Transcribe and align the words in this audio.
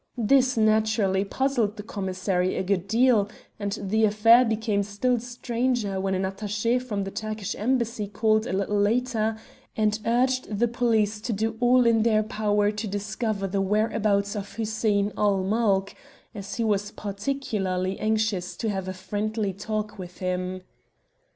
This 0.17 0.57
naturally 0.57 1.23
puzzled 1.23 1.77
the 1.77 1.83
commissary 1.83 2.55
a 2.55 2.63
good 2.63 2.87
deal, 2.87 3.29
and 3.59 3.73
the 3.79 4.03
affair 4.05 4.43
became 4.43 4.81
still 4.81 5.19
stranger 5.19 5.99
when 6.01 6.15
an 6.15 6.23
attaché 6.23 6.81
from 6.81 7.03
the 7.03 7.11
Turkish 7.11 7.55
Embassy 7.55 8.07
called 8.07 8.47
a 8.47 8.51
little 8.51 8.79
later 8.79 9.37
and 9.77 9.99
urged 10.03 10.57
the 10.57 10.67
police 10.67 11.21
to 11.21 11.31
do 11.31 11.55
all 11.59 11.85
in 11.85 12.01
their 12.01 12.23
power 12.23 12.71
to 12.71 12.87
discover 12.87 13.45
the 13.45 13.61
whereabouts 13.61 14.35
of 14.35 14.53
Hussein 14.55 15.13
ul 15.15 15.43
Mulk, 15.43 15.93
as 16.33 16.55
he 16.55 16.63
was 16.63 16.89
particularly 16.89 17.99
anxious 17.99 18.57
to 18.57 18.69
have 18.71 18.87
a 18.87 18.93
friendly 18.93 19.53
talk 19.53 19.99
with 19.99 20.17
him. 20.17 20.63